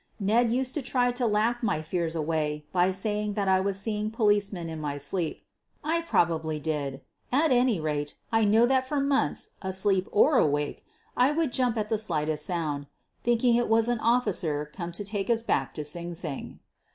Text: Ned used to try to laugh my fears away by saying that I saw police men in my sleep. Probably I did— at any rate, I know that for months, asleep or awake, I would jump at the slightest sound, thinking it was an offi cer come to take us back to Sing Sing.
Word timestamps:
Ned 0.19 0.49
used 0.49 0.73
to 0.73 0.81
try 0.81 1.11
to 1.11 1.27
laugh 1.27 1.61
my 1.61 1.83
fears 1.83 2.15
away 2.15 2.65
by 2.73 2.89
saying 2.89 3.35
that 3.35 3.47
I 3.47 3.61
saw 3.71 4.09
police 4.11 4.51
men 4.51 4.67
in 4.67 4.81
my 4.81 4.97
sleep. 4.97 5.43
Probably 6.07 6.55
I 6.55 6.59
did— 6.59 7.01
at 7.43 7.51
any 7.51 7.79
rate, 7.79 8.15
I 8.31 8.43
know 8.43 8.65
that 8.65 8.87
for 8.87 8.99
months, 8.99 9.51
asleep 9.61 10.07
or 10.11 10.37
awake, 10.37 10.83
I 11.15 11.31
would 11.31 11.51
jump 11.53 11.77
at 11.77 11.89
the 11.89 11.99
slightest 11.99 12.47
sound, 12.47 12.87
thinking 13.23 13.53
it 13.57 13.69
was 13.69 13.89
an 13.89 13.99
offi 13.99 14.33
cer 14.33 14.65
come 14.73 14.91
to 14.91 15.05
take 15.05 15.29
us 15.29 15.43
back 15.43 15.71
to 15.75 15.83
Sing 15.85 16.15
Sing. 16.15 16.59